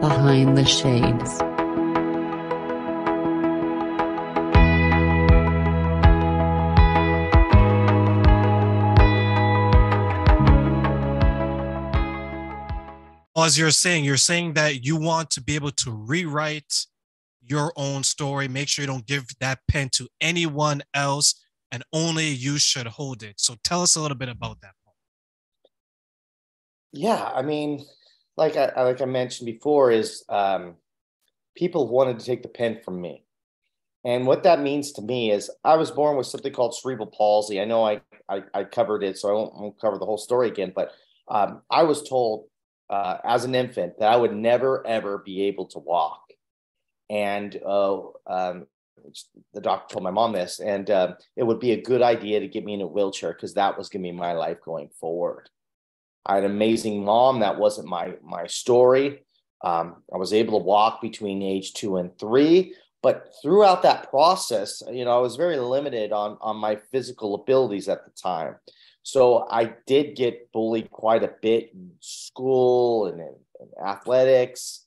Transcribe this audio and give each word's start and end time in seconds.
Behind 0.00 0.56
the 0.56 0.64
Shades. 0.64 1.42
as 13.48 13.56
you're 13.56 13.70
saying, 13.70 14.04
you're 14.04 14.18
saying 14.18 14.52
that 14.52 14.84
you 14.84 14.94
want 14.94 15.30
to 15.30 15.40
be 15.40 15.54
able 15.54 15.70
to 15.70 15.90
rewrite 15.90 16.84
your 17.40 17.72
own 17.76 18.04
story. 18.04 18.46
Make 18.46 18.68
sure 18.68 18.82
you 18.82 18.86
don't 18.86 19.06
give 19.06 19.26
that 19.40 19.60
pen 19.66 19.88
to 19.92 20.06
anyone 20.20 20.82
else, 20.92 21.34
and 21.72 21.82
only 21.90 22.28
you 22.28 22.58
should 22.58 22.86
hold 22.86 23.22
it. 23.22 23.40
So 23.40 23.54
tell 23.64 23.80
us 23.80 23.96
a 23.96 24.02
little 24.02 24.18
bit 24.18 24.28
about 24.28 24.60
that. 24.60 24.72
Yeah, 26.92 27.30
I 27.34 27.40
mean, 27.40 27.86
like 28.38 28.56
I 28.56 28.84
like 28.84 29.02
I 29.02 29.04
mentioned 29.04 29.46
before, 29.46 29.90
is 29.90 30.24
um, 30.28 30.76
people 31.56 31.88
wanted 31.88 32.20
to 32.20 32.24
take 32.24 32.42
the 32.42 32.48
pen 32.48 32.80
from 32.84 33.00
me. 33.00 33.24
And 34.04 34.26
what 34.26 34.44
that 34.44 34.60
means 34.60 34.92
to 34.92 35.02
me 35.02 35.32
is 35.32 35.50
I 35.64 35.76
was 35.76 35.90
born 35.90 36.16
with 36.16 36.28
something 36.28 36.52
called 36.52 36.74
cerebral 36.74 37.08
palsy. 37.08 37.60
I 37.60 37.64
know 37.64 37.84
I, 37.84 38.00
I, 38.28 38.42
I 38.54 38.64
covered 38.64 39.02
it, 39.02 39.18
so 39.18 39.28
I 39.28 39.32
won't, 39.32 39.54
won't, 39.54 39.80
cover 39.80 39.98
the 39.98 40.06
whole 40.06 40.16
story 40.16 40.48
again, 40.48 40.72
but 40.74 40.92
um, 41.26 41.62
I 41.68 41.82
was 41.82 42.08
told 42.08 42.46
uh, 42.88 43.16
as 43.24 43.44
an 43.44 43.56
infant 43.56 43.98
that 43.98 44.10
I 44.10 44.16
would 44.16 44.34
never 44.34 44.86
ever 44.86 45.18
be 45.18 45.42
able 45.42 45.66
to 45.66 45.80
walk, 45.80 46.22
and 47.10 47.60
uh, 47.66 47.98
um, 48.28 48.66
the 49.52 49.60
doctor 49.60 49.94
told 49.94 50.04
my 50.04 50.12
mom 50.12 50.32
this, 50.32 50.60
and 50.60 50.88
uh, 50.88 51.14
it 51.36 51.42
would 51.42 51.58
be 51.58 51.72
a 51.72 51.82
good 51.82 52.02
idea 52.02 52.38
to 52.38 52.48
get 52.48 52.64
me 52.64 52.74
in 52.74 52.82
a 52.82 52.86
wheelchair 52.86 53.32
because 53.32 53.54
that 53.54 53.76
was 53.76 53.88
going 53.88 54.02
to 54.04 54.08
be 54.08 54.16
my 54.16 54.32
life 54.32 54.58
going 54.64 54.90
forward. 55.00 55.50
I 56.28 56.36
had 56.36 56.44
an 56.44 56.50
amazing 56.50 57.04
mom. 57.04 57.40
That 57.40 57.58
wasn't 57.58 57.88
my 57.88 58.14
my 58.22 58.46
story. 58.46 59.22
Um, 59.64 60.02
I 60.12 60.18
was 60.18 60.32
able 60.32 60.58
to 60.58 60.64
walk 60.64 61.00
between 61.00 61.42
age 61.42 61.72
two 61.72 61.96
and 61.96 62.16
three, 62.18 62.74
but 63.02 63.28
throughout 63.42 63.82
that 63.82 64.08
process, 64.10 64.82
you 64.92 65.04
know, 65.04 65.16
I 65.16 65.20
was 65.20 65.36
very 65.36 65.56
limited 65.58 66.12
on 66.12 66.38
on 66.40 66.56
my 66.56 66.76
physical 66.92 67.34
abilities 67.34 67.88
at 67.88 68.04
the 68.04 68.12
time. 68.12 68.56
So 69.02 69.48
I 69.50 69.72
did 69.86 70.16
get 70.16 70.52
bullied 70.52 70.90
quite 70.90 71.24
a 71.24 71.32
bit 71.40 71.70
in 71.72 71.92
school 72.00 73.06
and 73.06 73.20
in, 73.20 73.34
in 73.60 73.68
athletics. 73.82 74.84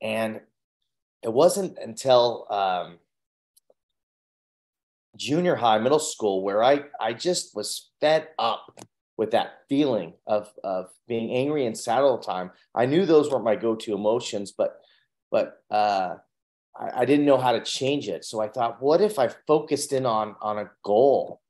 And 0.00 0.40
it 1.22 1.32
wasn't 1.32 1.78
until 1.78 2.48
um, 2.50 2.98
junior 5.16 5.54
high, 5.54 5.78
middle 5.78 6.00
school, 6.00 6.42
where 6.42 6.60
I, 6.60 6.86
I 7.00 7.12
just 7.12 7.54
was 7.54 7.90
fed 8.00 8.30
up 8.36 8.80
with 9.16 9.30
that 9.32 9.60
feeling 9.68 10.14
of, 10.26 10.50
of 10.64 10.88
being 11.06 11.30
angry 11.32 11.66
and 11.66 11.76
sad 11.76 12.00
all 12.00 12.18
the 12.18 12.24
time. 12.24 12.50
I 12.74 12.86
knew 12.86 13.04
those 13.04 13.30
weren't 13.30 13.44
my 13.44 13.56
go-to 13.56 13.94
emotions, 13.94 14.52
but 14.52 14.78
but 15.30 15.62
uh, 15.70 16.16
I, 16.78 17.00
I 17.00 17.04
didn't 17.04 17.24
know 17.24 17.38
how 17.38 17.52
to 17.52 17.62
change 17.62 18.08
it. 18.08 18.24
So 18.24 18.40
I 18.40 18.48
thought, 18.48 18.82
what 18.82 19.00
if 19.00 19.18
I 19.18 19.28
focused 19.46 19.92
in 19.92 20.06
on 20.06 20.36
on 20.40 20.58
a 20.58 20.70
goal 20.84 21.40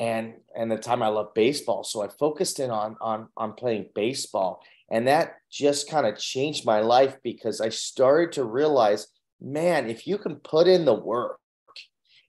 and 0.00 0.32
and 0.56 0.72
the 0.72 0.78
time 0.78 1.02
I 1.02 1.08
loved 1.08 1.34
baseball. 1.34 1.84
So 1.84 2.02
I 2.02 2.08
focused 2.08 2.58
in 2.58 2.70
on 2.70 2.96
on 3.00 3.28
on 3.36 3.52
playing 3.52 3.90
baseball, 3.94 4.62
and 4.90 5.06
that 5.06 5.34
just 5.52 5.88
kind 5.88 6.06
of 6.06 6.18
changed 6.18 6.64
my 6.64 6.80
life 6.80 7.16
because 7.22 7.60
I 7.60 7.68
started 7.68 8.32
to 8.32 8.44
realize, 8.44 9.06
man, 9.40 9.88
if 9.88 10.06
you 10.06 10.16
can 10.16 10.36
put 10.36 10.66
in 10.66 10.86
the 10.86 10.94
work, 10.94 11.38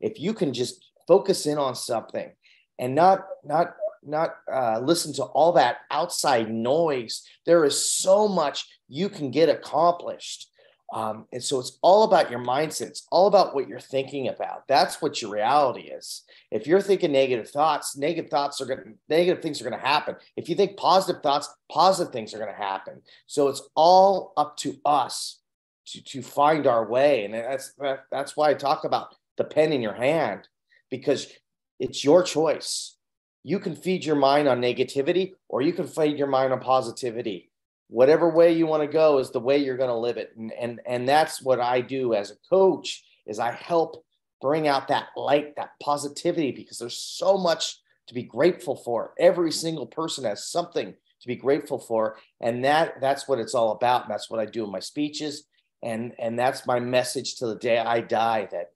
if 0.02 0.20
you 0.20 0.34
can 0.34 0.54
just 0.54 0.86
focus 1.08 1.46
in 1.46 1.58
on 1.58 1.74
something, 1.74 2.30
and 2.78 2.94
not 2.94 3.26
not 3.46 3.74
not 4.04 4.36
uh, 4.52 4.80
listen 4.80 5.14
to 5.14 5.24
all 5.24 5.52
that 5.54 5.78
outside 5.92 6.52
noise, 6.52 7.24
there 7.46 7.66
is 7.66 7.92
so 7.92 8.28
much 8.28 8.68
you 8.88 9.10
can 9.10 9.32
get 9.32 9.50
accomplished. 9.50 10.48
Um, 10.94 11.26
and 11.32 11.42
so 11.42 11.60
it's 11.60 11.80
all 11.82 12.04
about 12.04 12.30
your 12.30 12.42
mindset. 12.42 12.88
It's 12.88 13.08
all 13.12 13.28
about 13.28 13.56
what 13.56 13.70
you're 13.70 13.80
thinking 13.80 14.28
about. 14.28 14.68
That's 14.68 15.02
what 15.02 15.22
your 15.22 15.32
reality 15.32 15.84
is. 15.84 16.24
If 16.52 16.68
you're 16.68 16.82
thinking 16.82 17.14
negative 17.14 17.50
thoughts, 17.50 17.96
negative 17.96 18.30
thoughts 18.30 18.60
are 18.60 18.66
going 18.66 18.80
to, 18.80 18.90
negative 19.08 19.42
things 19.42 19.62
are 19.62 19.70
going 19.70 19.80
to 19.80 19.88
happen. 19.88 20.18
If 20.36 20.50
you 20.50 20.56
think 20.56 20.76
positive 20.76 21.24
thoughts, 21.24 21.50
positive 21.72 22.12
things 22.12 22.34
are 22.34 22.40
going 22.40 22.52
to 22.52 22.62
happen. 22.62 23.02
So 23.26 23.48
it's 23.48 23.62
all 23.74 24.34
up 24.36 24.58
to 24.58 24.76
us 24.86 25.40
to, 25.88 26.04
to 26.04 26.22
find 26.22 26.68
our 26.68 26.86
way. 26.86 27.24
And 27.24 27.34
that's, 27.34 27.74
that's 28.12 28.36
why 28.36 28.50
I 28.50 28.54
talk 28.54 28.84
about 28.84 29.16
the 29.38 29.46
pen 29.46 29.72
in 29.72 29.82
your 29.82 29.94
hand 29.94 30.50
because 30.90 31.32
it's 31.80 32.04
your 32.04 32.22
choice. 32.22 32.98
You 33.44 33.60
can 33.60 33.76
feed 33.76 34.06
your 34.06 34.16
mind 34.16 34.48
on 34.48 34.62
negativity 34.62 35.34
or 35.50 35.62
you 35.62 35.74
can 35.74 35.88
feed 35.88 36.18
your 36.18 36.28
mind 36.28 36.54
on 36.54 36.60
positivity. 36.60 37.52
Whatever 37.88 38.30
way 38.30 38.54
you 38.54 38.68
want 38.68 38.84
to 38.84 38.88
go 38.88 39.18
is 39.18 39.32
the 39.32 39.40
way 39.40 39.58
you're 39.58 39.78
going 39.78 39.90
to 39.90 39.96
live 39.96 40.18
it. 40.18 40.32
And, 40.38 40.52
and 40.54 40.80
and 40.86 41.10
that's 41.10 41.42
what 41.42 41.60
i 41.60 41.82
do 41.82 42.14
as 42.14 42.32
a 42.32 42.36
coach 42.50 43.04
is 43.26 43.40
i 43.40 43.52
help 43.52 44.06
bring 44.42 44.68
out 44.68 44.88
that 44.88 45.08
light 45.18 45.56
that 45.56 45.72
positivity 45.82 46.52
because 46.52 46.78
there's 46.78 46.98
so 46.98 47.38
much 47.38 47.78
to 48.08 48.14
be 48.14 48.24
grateful 48.24 48.76
for. 48.76 49.14
Every 49.20 49.52
single 49.52 49.86
person 49.86 50.24
has 50.26 50.48
something 50.48 50.94
to 50.94 51.28
be 51.28 51.36
grateful 51.36 51.80
for 51.80 52.18
and 52.40 52.64
that 52.66 53.00
that's 53.02 53.28
what 53.28 53.40
it's 53.40 53.54
all 53.54 53.72
about 53.72 54.04
and 54.04 54.12
that's 54.12 54.30
what 54.30 54.40
i 54.40 54.46
do 54.46 54.64
in 54.64 54.72
my 54.72 54.80
speeches. 54.80 55.46
And 55.84 56.14
and 56.20 56.38
that's 56.38 56.68
my 56.68 56.80
message 56.80 57.36
to 57.38 57.48
the 57.48 57.56
day 57.56 57.80
i 57.80 58.02
die 58.02 58.48
that 58.52 58.72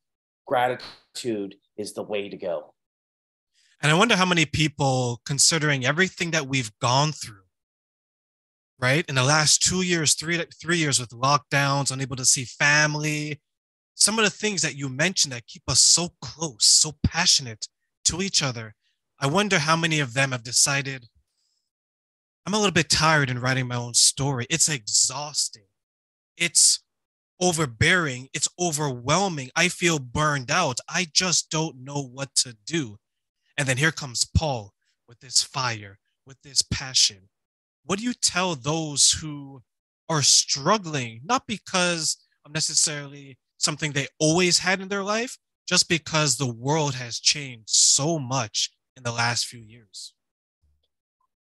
gratitude 0.48 1.56
is 1.78 1.94
the 1.94 2.04
way 2.04 2.30
to 2.30 2.38
go 2.38 2.75
and 3.86 3.92
i 3.92 3.94
wonder 3.94 4.16
how 4.16 4.26
many 4.26 4.46
people 4.46 5.22
considering 5.26 5.86
everything 5.86 6.32
that 6.32 6.48
we've 6.48 6.72
gone 6.80 7.12
through 7.12 7.46
right? 8.80 9.06
In 9.08 9.16
the 9.16 9.24
last 9.24 9.64
two 9.64 9.84
years, 9.84 10.16
three 10.16 10.44
three 10.62 10.78
years 10.78 11.00
with 11.00 11.10
lockdowns, 11.10 11.92
unable 11.92 12.18
to 12.18 12.26
see 12.26 12.44
family, 12.44 13.40
some 13.94 14.20
of 14.20 14.26
the 14.26 14.32
things 14.32 14.62
that 14.62 14.76
you 14.76 14.90
mentioned 14.90 15.34
that 15.34 15.48
keep 15.48 15.64
us 15.68 15.80
so 15.80 16.10
close, 16.22 16.66
so 16.66 16.94
passionate 17.04 17.68
to 18.06 18.22
each 18.22 18.44
other. 18.44 18.76
I 19.20 19.28
wonder 19.28 19.60
how 19.60 19.78
many 19.78 20.02
of 20.02 20.14
them 20.14 20.32
have 20.34 20.44
decided, 20.44 21.08
I'm 22.46 22.54
a 22.54 22.58
little 22.58 22.74
bit 22.74 22.90
tired 22.90 23.30
in 23.30 23.40
writing 23.40 23.68
my 23.68 23.76
own 23.76 23.94
story. 23.94 24.46
It's 24.50 24.68
exhausting. 24.68 25.68
It's 26.38 26.84
overbearing. 27.40 28.28
It's 28.34 28.50
overwhelming. 28.60 29.50
I 29.56 29.70
feel 29.70 30.00
burned 30.00 30.52
out. 30.52 30.80
I 30.90 31.08
just 31.12 31.50
don't 31.50 31.84
know 31.84 32.04
what 32.04 32.36
to 32.44 32.58
do. 32.66 32.98
And 33.58 33.68
then 33.68 33.78
here 33.78 33.92
comes 33.92 34.26
Paul 34.26 34.74
with 35.08 35.20
this 35.20 35.42
fire, 35.44 36.00
with 36.26 36.42
this 36.44 36.62
passion, 36.62 37.30
what 37.86 38.00
do 38.00 38.06
you 38.06 38.14
tell 38.14 38.56
those 38.56 39.12
who 39.12 39.62
are 40.10 40.22
struggling, 40.22 41.22
not 41.24 41.44
because 41.48 42.18
of 42.46 42.54
necessarily 42.54 43.38
something 43.58 43.92
they 43.92 44.08
always 44.20 44.60
had 44.60 44.82
in 44.82 44.88
their 44.88 45.04
life, 45.04 45.38
just 45.68 45.88
because 45.88 46.38
the 46.38 46.52
world 46.52 46.96
has 46.96 47.20
changed 47.20 47.70
so 47.70 48.20
much 48.20 48.72
in 48.98 49.04
the 49.04 49.12
last 49.12 49.46
few 49.46 49.60
years? 49.60 50.14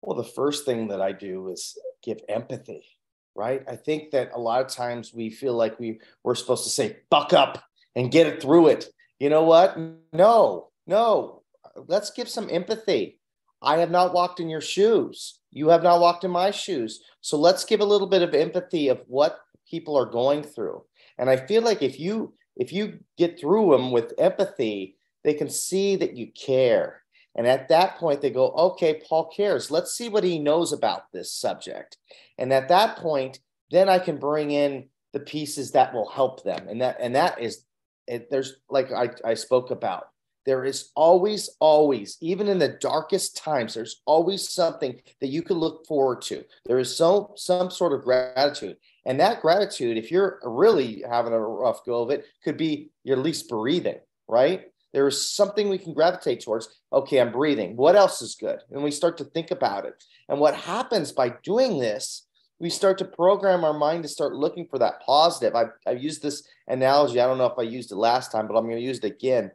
Well, 0.02 0.18
the 0.18 0.24
first 0.24 0.66
thing 0.66 0.90
that 0.90 1.02
I 1.02 1.12
do 1.12 1.50
is 1.50 1.78
give 2.04 2.20
empathy, 2.30 2.86
right? 3.34 3.64
I 3.68 3.76
think 3.76 4.12
that 4.12 4.32
a 4.34 4.40
lot 4.40 4.62
of 4.62 4.68
times 4.68 5.14
we 5.14 5.30
feel 5.30 5.54
like 5.54 5.80
we, 5.80 6.00
we're 6.24 6.36
supposed 6.36 6.66
to 6.66 6.70
say, 6.70 6.98
buck 7.10 7.34
up 7.34 7.64
and 7.96 8.12
get 8.12 8.28
it 8.28 8.42
through 8.42 8.68
it. 8.68 8.88
You 9.20 9.30
know 9.30 9.44
what? 9.44 9.78
No, 10.14 10.70
no. 10.86 11.44
Let's 11.88 12.12
give 12.12 12.30
some 12.30 12.50
empathy. 12.50 13.19
I 13.62 13.78
have 13.78 13.91
not 13.91 14.13
walked 14.13 14.40
in 14.40 14.50
your 14.50 14.62
shoes. 14.62 15.40
You 15.52 15.69
have 15.69 15.84
not 15.84 16.02
walked 16.02 16.24
in 16.24 16.31
my 16.31 16.52
shoes. 16.52 17.02
So 17.22 17.38
let's 17.38 17.66
give 17.66 17.80
a 17.80 17.86
little 17.86 18.08
bit 18.08 18.22
of 18.22 18.34
empathy 18.34 18.90
of 18.90 19.02
what 19.08 19.40
people 19.69 19.97
are 19.97 20.06
going 20.06 20.44
through. 20.44 20.84
And 21.18 21.30
I 21.30 21.38
feel 21.38 21.62
like 21.62 21.81
if 21.81 22.00
you 22.00 22.34
if 22.56 22.72
you 22.72 23.00
get 23.18 23.40
through 23.40 23.72
them 23.72 23.91
with 23.91 24.13
empathy, 24.18 24.96
they 25.24 25.34
can 25.34 25.50
see 25.50 25.96
that 25.97 26.16
you 26.16 26.31
care. 26.31 27.02
And 27.36 27.46
at 27.46 27.68
that 27.68 27.97
point, 27.97 28.22
they 28.22 28.30
go, 28.30 28.52
okay, 28.52 29.02
Paul 29.06 29.30
cares. 29.30 29.69
Let's 29.69 29.92
see 29.92 30.07
what 30.07 30.24
he 30.24 30.40
knows 30.40 30.72
about 30.72 31.12
this 31.12 31.34
subject. 31.34 31.97
And 32.38 32.53
at 32.53 32.69
that 32.69 32.97
point, 32.97 33.40
then 33.72 33.90
I 33.90 34.00
can 34.00 34.18
bring 34.18 34.51
in 34.51 34.88
the 35.12 35.19
pieces 35.19 35.72
that 35.72 35.94
will 35.94 36.10
help 36.10 36.44
them. 36.44 36.68
And 36.69 36.81
that 36.81 36.98
and 37.00 37.16
that 37.16 37.42
is 37.42 37.66
it, 38.07 38.30
there's 38.30 38.57
like 38.69 38.92
I, 38.92 39.10
I 39.24 39.33
spoke 39.33 39.72
about 39.72 40.07
there 40.45 40.63
is 40.63 40.92
always, 40.95 41.50
always, 41.59 42.18
even 42.21 42.47
in 42.47 42.59
the 42.59 42.77
darkest 42.80 43.36
times, 43.36 43.74
there's 43.74 44.01
always 44.06 44.50
something 44.50 45.01
that 45.19 45.27
you 45.27 45.42
can 45.42 45.57
look 45.57 45.86
forward 45.88 46.21
to. 46.24 46.44
There 46.65 46.80
is 46.80 46.95
some 46.95 47.27
some 47.36 47.71
sort 47.71 47.94
of 47.94 48.03
gratitude. 48.03 48.77
And 49.06 49.19
that 49.19 49.42
gratitude, 49.42 49.97
if 49.97 50.12
you're 50.12 50.39
really 50.44 51.03
having 51.07 51.33
a 51.33 51.39
rough 51.39 51.86
go 51.86 52.01
of 52.03 52.12
it, 52.12 52.25
could 52.44 52.57
be 52.57 52.89
your 53.03 53.18
least 53.18 53.50
breathing, 53.50 54.00
right? 54.27 54.65
There 54.94 55.07
is 55.07 55.30
something 55.30 55.68
we 55.68 55.77
can 55.77 55.94
gravitate 55.94 56.44
towards. 56.44 56.69
Okay, 56.94 57.19
I'm 57.19 57.31
breathing. 57.31 57.75
What 57.75 57.95
else 57.95 58.21
is 58.21 58.36
good? 58.36 58.59
And 58.71 58.83
we 58.83 58.91
start 58.91 59.18
to 59.18 59.25
think 59.25 59.51
about 59.51 59.86
it. 59.86 60.01
And 60.30 60.39
what 60.39 60.56
happens 60.56 61.12
by 61.12 61.33
doing 61.44 61.80
this, 61.80 62.25
we 62.59 62.69
start 62.69 62.98
to 63.00 63.06
program 63.06 63.63
our 63.63 63.77
mind 63.77 64.03
to 64.03 64.09
start 64.09 64.33
looking 64.33 64.68
for 64.68 64.80
that 64.80 65.01
positive. 65.06 65.53
I've, 65.53 65.71
I've 65.86 66.01
used 66.01 66.24
this 66.24 66.48
analogy. 66.68 67.19
I 67.19 67.27
don't 67.27 67.38
know 67.38 67.45
if 67.45 67.59
I 67.59 67.63
used 67.63 67.91
it 67.91 67.98
last 67.98 68.31
time, 68.31 68.48
but 68.48 68.56
I'm 68.56 68.63
going 68.63 68.77
to 68.77 68.81
use 68.81 69.00
it 69.00 69.03
again 69.03 69.51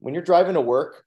when 0.00 0.14
you're 0.14 0.22
driving 0.22 0.54
to 0.54 0.60
work, 0.60 1.04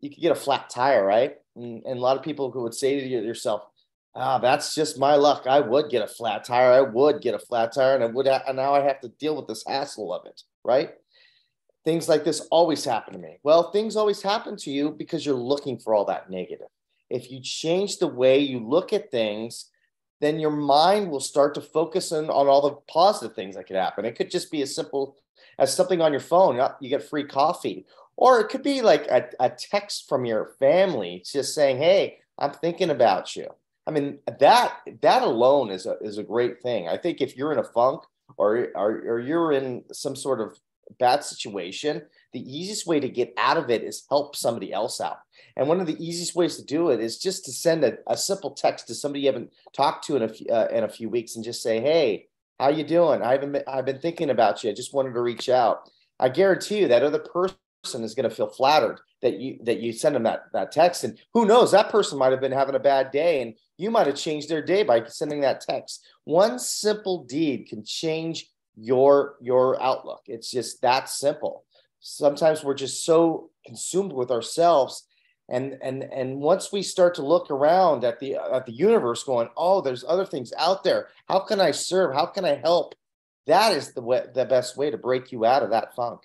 you 0.00 0.10
could 0.10 0.20
get 0.20 0.32
a 0.32 0.36
flat 0.36 0.70
tire, 0.70 1.04
right? 1.04 1.36
And, 1.56 1.82
and 1.84 1.98
a 1.98 2.02
lot 2.02 2.16
of 2.16 2.22
people 2.22 2.50
who 2.50 2.62
would 2.62 2.74
say 2.74 3.00
to 3.00 3.06
yourself, 3.06 3.62
ah, 4.14 4.38
that's 4.38 4.74
just 4.74 4.98
my 4.98 5.16
luck. 5.16 5.46
I 5.46 5.60
would 5.60 5.90
get 5.90 6.02
a 6.02 6.08
flat 6.08 6.44
tire. 6.44 6.72
I 6.72 6.80
would 6.82 7.20
get 7.20 7.34
a 7.34 7.38
flat 7.38 7.72
tire, 7.74 7.94
and 7.94 8.04
I 8.04 8.06
would. 8.06 8.26
And 8.26 8.56
now 8.56 8.74
I 8.74 8.80
have 8.80 9.00
to 9.00 9.08
deal 9.08 9.36
with 9.36 9.46
this 9.46 9.64
hassle 9.66 10.12
of 10.12 10.26
it, 10.26 10.42
right? 10.64 10.90
Things 11.84 12.08
like 12.08 12.24
this 12.24 12.40
always 12.50 12.84
happen 12.84 13.12
to 13.12 13.18
me. 13.18 13.38
Well, 13.42 13.70
things 13.70 13.96
always 13.96 14.22
happen 14.22 14.56
to 14.58 14.70
you 14.70 14.90
because 14.90 15.26
you're 15.26 15.34
looking 15.34 15.78
for 15.78 15.94
all 15.94 16.06
that 16.06 16.30
negative. 16.30 16.68
If 17.10 17.30
you 17.30 17.40
change 17.40 17.98
the 17.98 18.06
way 18.06 18.38
you 18.38 18.60
look 18.60 18.92
at 18.92 19.10
things, 19.10 19.70
then 20.20 20.38
your 20.38 20.50
mind 20.50 21.10
will 21.10 21.20
start 21.20 21.54
to 21.54 21.60
focus 21.60 22.12
on, 22.12 22.30
on 22.30 22.46
all 22.46 22.62
the 22.62 22.76
positive 22.92 23.34
things 23.34 23.56
that 23.56 23.66
could 23.66 23.76
happen. 23.76 24.04
It 24.04 24.16
could 24.16 24.30
just 24.30 24.50
be 24.50 24.62
as 24.62 24.74
simple 24.74 25.16
as 25.58 25.74
something 25.74 26.00
on 26.00 26.12
your 26.12 26.20
phone. 26.20 26.60
You 26.80 26.88
get 26.88 27.08
free 27.08 27.24
coffee, 27.24 27.86
or 28.16 28.40
it 28.40 28.48
could 28.48 28.62
be 28.62 28.82
like 28.82 29.06
a, 29.08 29.28
a 29.40 29.50
text 29.50 30.08
from 30.08 30.24
your 30.24 30.54
family 30.58 31.22
just 31.24 31.54
saying, 31.54 31.78
"Hey, 31.78 32.18
I'm 32.38 32.52
thinking 32.52 32.90
about 32.90 33.36
you." 33.36 33.48
I 33.86 33.90
mean, 33.90 34.18
that 34.38 34.78
that 35.02 35.22
alone 35.22 35.70
is 35.70 35.86
a 35.86 35.96
is 36.00 36.18
a 36.18 36.22
great 36.22 36.62
thing. 36.62 36.88
I 36.88 36.96
think 36.96 37.20
if 37.20 37.36
you're 37.36 37.52
in 37.52 37.58
a 37.58 37.64
funk 37.64 38.02
or 38.36 38.68
or, 38.74 38.90
or 39.06 39.20
you're 39.20 39.52
in 39.52 39.84
some 39.92 40.16
sort 40.16 40.40
of 40.40 40.58
bad 40.98 41.24
situation, 41.24 42.02
the 42.34 42.56
easiest 42.58 42.86
way 42.86 43.00
to 43.00 43.08
get 43.08 43.32
out 43.38 43.56
of 43.56 43.70
it 43.70 43.82
is 43.82 44.04
help 44.10 44.36
somebody 44.36 44.72
else 44.72 45.00
out. 45.00 45.18
And 45.56 45.68
one 45.68 45.80
of 45.80 45.86
the 45.86 46.04
easiest 46.04 46.34
ways 46.34 46.56
to 46.56 46.64
do 46.64 46.90
it 46.90 47.00
is 47.00 47.18
just 47.18 47.44
to 47.46 47.52
send 47.52 47.84
a, 47.84 47.96
a 48.06 48.16
simple 48.16 48.50
text 48.50 48.88
to 48.88 48.94
somebody 48.94 49.20
you 49.22 49.28
haven't 49.28 49.52
talked 49.72 50.04
to 50.06 50.16
in 50.16 50.22
a 50.22 50.28
few, 50.28 50.46
uh, 50.48 50.68
in 50.70 50.84
a 50.84 50.88
few 50.88 51.08
weeks 51.08 51.36
and 51.36 51.44
just 51.44 51.62
say, 51.62 51.80
"Hey, 51.80 52.26
how 52.60 52.68
you 52.68 52.84
doing? 52.84 53.22
I 53.22 53.32
haven't 53.32 53.52
been, 53.52 53.62
I've 53.66 53.86
been 53.86 54.00
thinking 54.00 54.30
about 54.30 54.62
you. 54.62 54.70
I 54.70 54.74
just 54.74 54.92
wanted 54.92 55.14
to 55.14 55.22
reach 55.22 55.48
out." 55.48 55.88
I 56.20 56.28
guarantee 56.28 56.80
you 56.80 56.88
that 56.88 57.02
other 57.02 57.18
person 57.18 58.04
is 58.04 58.14
going 58.14 58.28
to 58.28 58.34
feel 58.34 58.48
flattered 58.48 59.00
that 59.24 59.38
you 59.38 59.58
that 59.62 59.80
you 59.80 59.92
send 59.92 60.14
them 60.14 60.22
that 60.24 60.44
that 60.52 60.70
text 60.70 61.02
and 61.02 61.18
who 61.32 61.46
knows 61.46 61.72
that 61.72 61.90
person 61.90 62.18
might 62.18 62.30
have 62.30 62.40
been 62.40 62.52
having 62.52 62.74
a 62.74 62.80
bad 62.80 63.10
day 63.10 63.42
and 63.42 63.54
you 63.78 63.90
might 63.90 64.06
have 64.06 64.16
changed 64.16 64.48
their 64.48 64.62
day 64.62 64.82
by 64.82 65.04
sending 65.06 65.40
that 65.40 65.60
text 65.60 66.06
one 66.24 66.58
simple 66.58 67.24
deed 67.24 67.66
can 67.68 67.84
change 67.84 68.50
your 68.76 69.36
your 69.40 69.82
outlook 69.82 70.22
it's 70.26 70.50
just 70.50 70.80
that 70.82 71.08
simple 71.08 71.63
sometimes 72.04 72.62
we're 72.62 72.74
just 72.74 73.04
so 73.04 73.50
consumed 73.66 74.12
with 74.12 74.30
ourselves. 74.30 75.06
And 75.48 75.78
and 75.82 76.04
and 76.04 76.40
once 76.40 76.70
we 76.72 76.82
start 76.82 77.14
to 77.16 77.26
look 77.26 77.50
around 77.50 78.04
at 78.04 78.20
the 78.20 78.36
at 78.36 78.64
the 78.64 78.72
universe 78.72 79.24
going 79.24 79.48
oh 79.58 79.82
there's 79.82 80.04
other 80.06 80.24
things 80.24 80.52
out 80.56 80.84
there. 80.84 81.08
How 81.28 81.40
can 81.40 81.60
i 81.60 81.70
serve? 81.70 82.14
How 82.14 82.26
can 82.26 82.44
i 82.46 82.54
help? 82.54 82.94
That 83.46 83.72
is 83.72 83.92
the 83.92 84.00
way 84.00 84.24
the 84.34 84.46
best 84.46 84.76
way 84.76 84.90
to 84.90 84.96
break 84.96 85.32
you 85.32 85.44
out 85.44 85.62
of 85.62 85.70
that 85.70 85.94
funk. 85.94 86.20